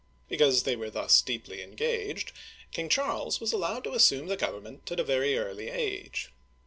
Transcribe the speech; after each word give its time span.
Because 0.27 0.63
they 0.63 0.75
were 0.75 0.89
thus 0.89 1.21
deeply 1.21 1.61
engaged. 1.61 2.31
King 2.71 2.89
Charles 2.89 3.39
was 3.39 3.53
allowed 3.53 3.83
to 3.83 3.93
assume 3.93 4.25
the 4.29 4.35
government 4.35 4.91
at 4.91 4.99
a 4.99 5.03
very 5.03 5.37
early 5.37 5.69
age. 5.69 6.31